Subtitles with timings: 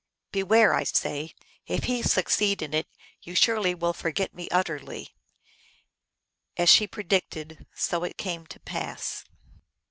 [0.31, 1.35] Beware, I say;
[1.67, 2.87] if he succeed in it,
[3.21, 5.09] you surely will forget me ut terly."
[6.57, 9.23] As she predicted so it came to pass.